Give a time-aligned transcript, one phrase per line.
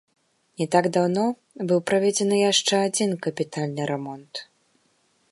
[0.59, 1.25] Не так даўно
[1.71, 4.33] быў праведзены яшчэ адзін капітальны рамонт.